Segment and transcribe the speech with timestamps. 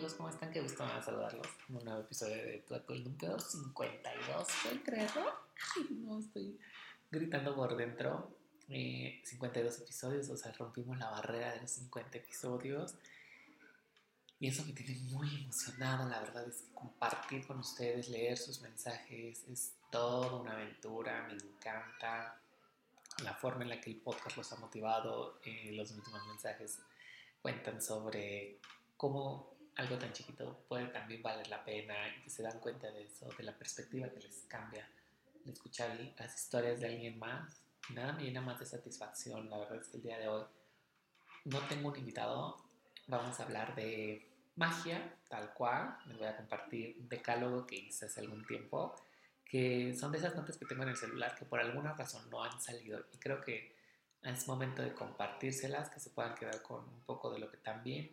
[0.00, 0.50] Amigos, ¿cómo están?
[0.50, 5.30] Qué gusto saludarlos en un nuevo episodio de Tu el número 52, ¿pueden creerlo?
[5.76, 6.58] Ay, no, estoy
[7.10, 8.34] gritando por dentro.
[8.66, 12.94] 52 eh, episodios, o sea, rompimos la barrera de los 50 episodios.
[14.38, 18.62] Y eso me tiene muy emocionado, la verdad es que compartir con ustedes, leer sus
[18.62, 22.40] mensajes, es toda una aventura, me encanta
[23.22, 26.78] la forma en la que el podcast los ha motivado, eh, los últimos mensajes
[27.42, 28.60] cuentan sobre
[28.96, 33.04] cómo algo tan chiquito puede también valer la pena y que se dan cuenta de
[33.04, 34.88] eso, de la perspectiva que les cambia
[35.44, 37.62] el escuchar las historias de alguien más.
[37.94, 39.48] Nada me llena más de satisfacción.
[39.48, 40.44] La verdad es que el día de hoy
[41.44, 42.56] no tengo un invitado.
[43.06, 45.96] Vamos a hablar de magia, tal cual.
[46.06, 48.94] Les voy a compartir un decálogo que hice hace algún tiempo,
[49.44, 52.44] que son de esas notas que tengo en el celular que por alguna razón no
[52.44, 53.04] han salido.
[53.12, 53.74] Y creo que
[54.22, 58.10] es momento de compartírselas, que se puedan quedar con un poco de lo que también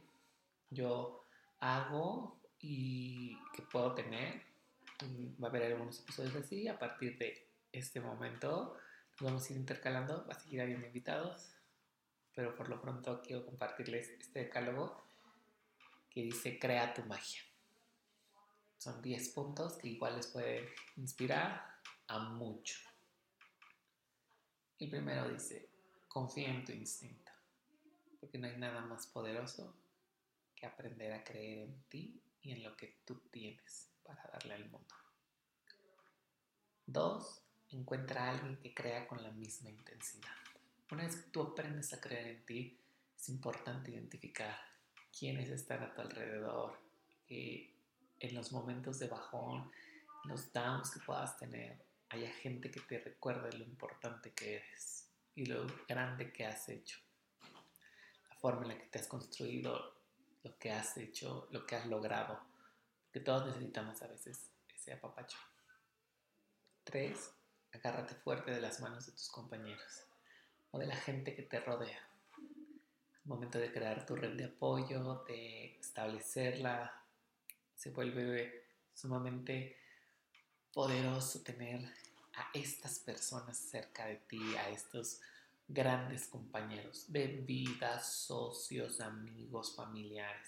[0.69, 1.26] yo
[1.59, 4.41] hago y que puedo tener.
[5.41, 6.67] Va a haber algunos episodios así.
[6.67, 8.77] A partir de este momento
[9.19, 10.25] nos vamos a ir intercalando.
[10.27, 11.53] Va a seguir habiendo invitados.
[12.33, 15.03] Pero por lo pronto quiero compartirles este decálogo
[16.09, 17.41] que dice Crea tu magia.
[18.77, 20.65] Son 10 puntos que igual les pueden
[20.97, 22.79] inspirar a mucho.
[24.79, 25.69] El primero dice,
[26.07, 27.31] confía en tu instinto,
[28.19, 29.75] porque no hay nada más poderoso
[30.57, 34.69] que aprender a creer en ti y en lo que tú tienes para darle al
[34.69, 34.95] mundo.
[36.85, 40.35] Dos, encuentra a alguien que crea con la misma intensidad.
[40.91, 42.79] Una vez que tú aprendes a creer en ti,
[43.15, 44.57] es importante identificar
[45.17, 46.79] quiénes están a tu alrededor,
[47.27, 47.73] que
[48.19, 49.71] en los momentos de bajón,
[50.25, 51.77] los downs que puedas tener,
[52.09, 56.99] haya gente que te recuerde lo importante que eres y lo grande que has hecho,
[58.29, 59.96] la forma en la que te has construido,
[60.47, 62.39] lo que has hecho, lo que has logrado,
[63.11, 65.37] que todos necesitamos a veces ese apapacho.
[66.85, 67.31] Tres,
[67.73, 70.05] agárrate fuerte de las manos de tus compañeros
[70.71, 71.99] o de la gente que te rodea.
[72.37, 77.03] Al momento de crear tu red de apoyo, de establecerla,
[77.75, 79.77] se vuelve sumamente
[80.71, 81.81] poderoso tener
[82.35, 85.19] a estas personas cerca de ti, a estos
[85.67, 90.47] grandes compañeros de vida, socios, amigos, familiares,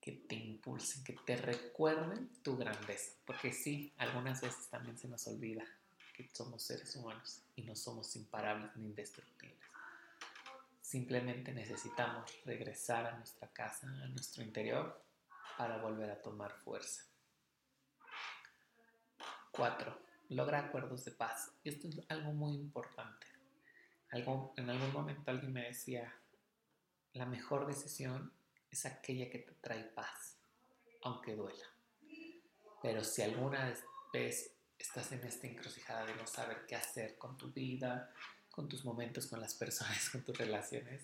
[0.00, 3.12] que te impulsen, que te recuerden tu grandeza.
[3.24, 5.64] Porque sí, algunas veces también se nos olvida
[6.14, 9.56] que somos seres humanos y no somos imparables ni indestructibles.
[10.80, 15.02] Simplemente necesitamos regresar a nuestra casa, a nuestro interior,
[15.58, 17.04] para volver a tomar fuerza.
[19.50, 19.98] 4.
[20.30, 21.50] Logra acuerdos de paz.
[21.64, 23.35] Esto es algo muy importante
[24.12, 26.14] en algún momento alguien me decía,
[27.12, 28.32] la mejor decisión
[28.70, 30.36] es aquella que te trae paz,
[31.02, 31.66] aunque duela.
[32.82, 33.74] Pero si alguna
[34.12, 38.12] vez estás en esta encrucijada de no saber qué hacer con tu vida,
[38.50, 41.02] con tus momentos con las personas, con tus relaciones,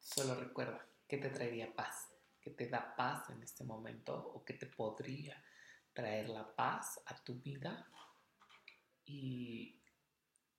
[0.00, 2.08] solo recuerda que te traería paz,
[2.40, 5.42] que te da paz en este momento o que te podría
[5.92, 7.88] traer la paz a tu vida
[9.06, 9.80] y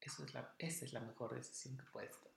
[0.07, 2.35] es la, esa es la mejor decisión que puedes tomar.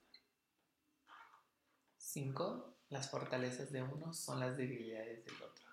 [1.97, 2.75] 5.
[2.89, 5.65] Las fortalezas de uno son las debilidades del otro.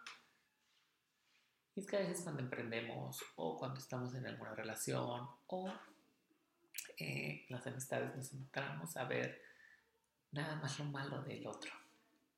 [1.74, 5.72] Y es que a veces cuando emprendemos o cuando estamos en alguna relación o
[6.98, 9.42] eh, las amistades nos centramos a ver
[10.32, 11.72] nada más lo malo del otro.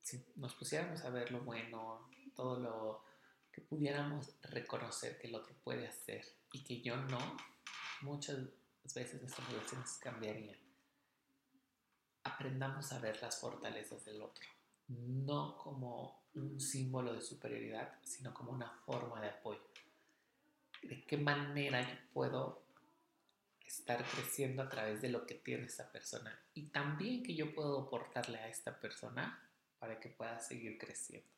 [0.02, 3.04] Si nos pusiéramos a ver lo bueno, todo lo
[3.52, 7.36] que pudiéramos reconocer que el otro puede hacer y que yo no,
[8.02, 8.38] muchas
[8.84, 10.58] veces nuestras relaciones cambiarían.
[12.24, 14.44] Aprendamos a ver las fortalezas del otro,
[14.88, 19.62] no como un símbolo de superioridad, sino como una forma de apoyo.
[20.82, 22.62] ¿De qué manera yo puedo
[23.66, 26.38] estar creciendo a través de lo que tiene esa persona?
[26.54, 29.42] Y también que yo puedo aportarle a esta persona
[29.78, 31.28] para que pueda seguir creciendo.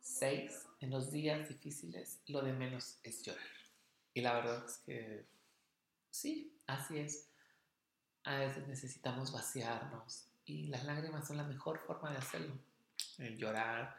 [0.00, 0.66] 6.
[0.80, 3.43] En los días difíciles, lo de menos es llorar.
[4.14, 5.26] Y la verdad es que
[6.10, 7.28] sí, así es.
[8.22, 12.54] A veces necesitamos vaciarnos y las lágrimas son la mejor forma de hacerlo.
[13.36, 13.96] llorar,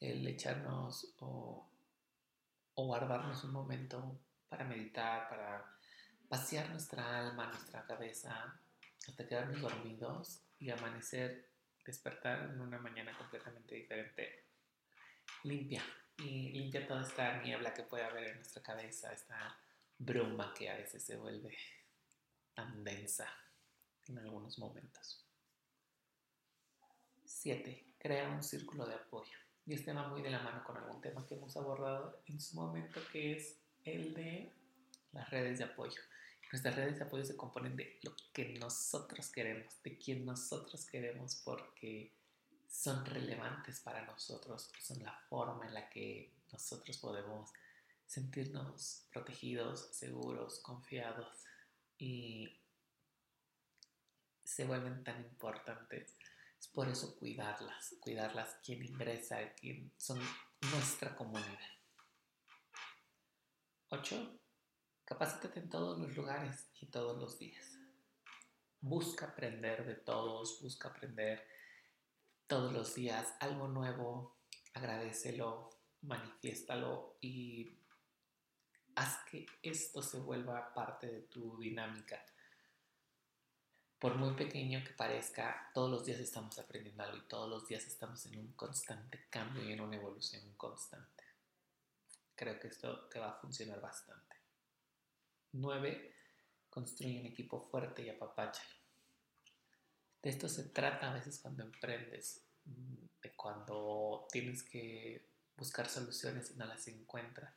[0.00, 1.68] el echarnos o,
[2.74, 4.18] o guardarnos un momento
[4.48, 5.78] para meditar, para
[6.28, 8.58] pasear nuestra alma, nuestra cabeza,
[9.06, 11.48] hasta quedarnos dormidos y amanecer,
[11.84, 14.44] despertar en una mañana completamente diferente,
[15.44, 15.82] limpia,
[16.18, 19.56] y limpia toda esta niebla que puede haber en nuestra cabeza, esta
[19.98, 21.56] bruma que a veces se vuelve
[22.54, 23.28] tan densa
[24.08, 25.24] en algunos momentos.
[27.24, 27.84] 7.
[27.98, 29.38] Crea un círculo de apoyo.
[29.66, 32.56] Y este va muy de la mano con algún tema que hemos abordado en su
[32.56, 34.52] momento, que es el de
[35.12, 36.00] las redes de apoyo.
[36.50, 41.42] Nuestras redes de apoyo se componen de lo que nosotros queremos, de quien nosotros queremos,
[41.44, 42.12] porque
[42.68, 47.50] son relevantes para nosotros, son la forma en la que nosotros podemos
[48.06, 51.44] sentirnos protegidos, seguros, confiados
[51.98, 52.60] y
[54.44, 56.16] se vuelven tan importantes.
[56.58, 60.20] Es por eso cuidarlas, cuidarlas quien ingresa, quien son
[60.72, 61.58] nuestra comunidad.
[63.90, 64.40] 8.
[65.04, 67.78] Capacítate en todos los lugares y todos los días.
[68.80, 71.46] Busca aprender de todos, busca aprender
[72.48, 74.38] todos los días algo nuevo,
[74.72, 77.78] agradecelo, manifiéstalo y
[78.96, 82.24] haz que esto se vuelva parte de tu dinámica.
[83.98, 87.86] Por muy pequeño que parezca, todos los días estamos aprendiendo algo y todos los días
[87.86, 91.24] estamos en un constante cambio y en una evolución constante.
[92.34, 94.36] Creo que esto te va a funcionar bastante.
[95.52, 96.14] 9.
[96.70, 98.87] Construye un equipo fuerte y apapáchalo.
[100.22, 105.24] De esto se trata a veces cuando emprendes, mm, de cuando tienes que
[105.56, 107.52] buscar soluciones y no las encuentras,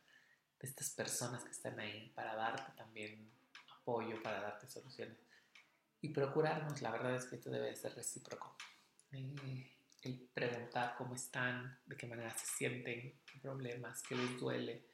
[0.59, 3.31] de estas personas que están ahí para darte también
[3.79, 5.17] apoyo, para darte soluciones.
[6.01, 8.55] Y procurarnos, la verdad es que esto debe ser recíproco.
[9.11, 9.71] Eh,
[10.03, 14.85] el preguntar cómo están, de qué manera se sienten, qué problemas, qué les duele,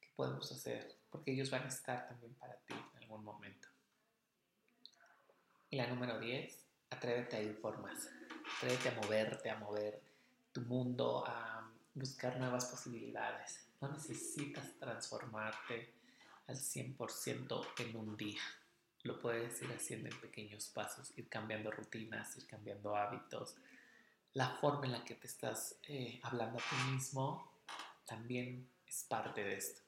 [0.00, 3.68] qué podemos hacer, porque ellos van a estar también para ti en algún momento.
[5.70, 8.08] Y la número 10, atrévete a ir por más.
[8.56, 10.00] Atrévete a moverte, a mover
[10.52, 13.66] tu mundo, a buscar nuevas posibilidades.
[13.80, 15.92] No necesitas transformarte
[16.46, 18.40] al 100% en un día.
[19.02, 23.56] Lo puedes ir haciendo en pequeños pasos, ir cambiando rutinas, ir cambiando hábitos.
[24.32, 27.52] La forma en la que te estás eh, hablando a ti mismo
[28.04, 29.85] también es parte de esto.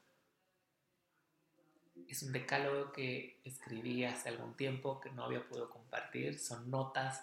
[2.08, 6.38] Es un decálogo que escribí hace algún tiempo que no había podido compartir.
[6.38, 7.22] Son notas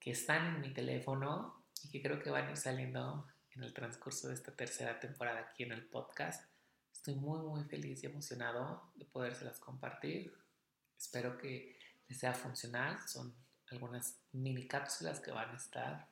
[0.00, 3.72] que están en mi teléfono y que creo que van a ir saliendo en el
[3.72, 6.44] transcurso de esta tercera temporada aquí en el podcast.
[6.92, 10.32] Estoy muy muy feliz y emocionado de podérselas compartir.
[10.98, 11.76] Espero que
[12.08, 12.98] les sea funcional.
[13.08, 13.34] Son
[13.70, 16.06] algunas mini cápsulas que van a estar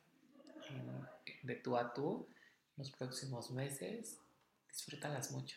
[1.43, 2.29] de tú a tú
[2.77, 4.19] en los próximos meses.
[4.69, 5.57] Disfrútalas mucho.